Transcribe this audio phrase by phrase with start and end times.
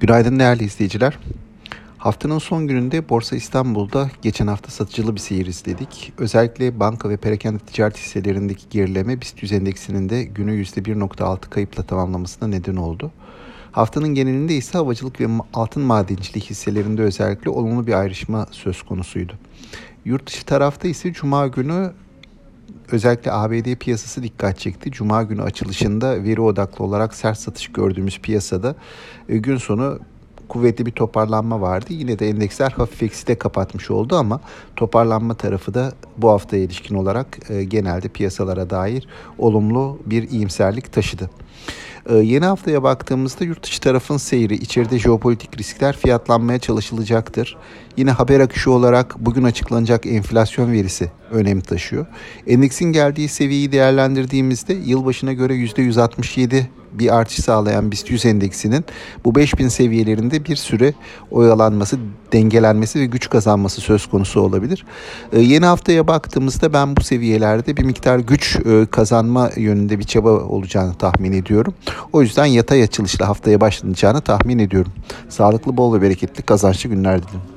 [0.00, 1.18] Günaydın değerli izleyiciler.
[1.98, 6.12] Haftanın son gününde Borsa İstanbul'da geçen hafta satıcılı bir seyir izledik.
[6.18, 12.48] Özellikle banka ve perakende ticaret hisselerindeki gerileme BIST 100 endeksinin de günü %1.6 kayıpla tamamlamasına
[12.48, 13.10] neden oldu.
[13.72, 19.32] Haftanın genelinde ise havacılık ve altın madenciliği hisselerinde özellikle olumlu bir ayrışma söz konusuydu.
[20.04, 21.92] Yurt dışı tarafta ise Cuma günü
[22.94, 24.90] özellikle ABD piyasası dikkat çekti.
[24.90, 28.74] Cuma günü açılışında veri odaklı olarak sert satış gördüğümüz piyasada
[29.28, 29.98] e, gün sonu
[30.48, 31.86] kuvvetli bir toparlanma vardı.
[31.88, 34.40] Yine de endeksler hafif ekside kapatmış oldu ama
[34.76, 39.08] toparlanma tarafı da bu haftaya ilişkin olarak e, genelde piyasalara dair
[39.38, 41.30] olumlu bir iyimserlik taşıdı.
[42.08, 47.56] Ee, yeni haftaya baktığımızda yurt dışı tarafın seyri, içeride jeopolitik riskler fiyatlanmaya çalışılacaktır.
[47.96, 52.06] Yine haber akışı olarak bugün açıklanacak enflasyon verisi önem taşıyor.
[52.46, 56.62] Endeksin geldiği seviyeyi değerlendirdiğimizde yılbaşına göre %167
[56.98, 58.84] bir artış sağlayan BIST 100 endeksinin
[59.24, 60.94] bu 5000 seviyelerinde bir süre
[61.30, 61.98] oyalanması,
[62.32, 64.84] dengelenmesi ve güç kazanması söz konusu olabilir.
[65.32, 70.30] Ee, yeni haftaya baktığımızda ben bu seviyelerde bir miktar güç e, kazanma yönünde bir çaba
[70.30, 71.74] olacağını tahmin ediyorum.
[72.12, 74.92] O yüzden yatay açılışla haftaya başlanacağını tahmin ediyorum.
[75.28, 77.53] Sağlıklı, bol ve bereketli kazançlı günler dilerim.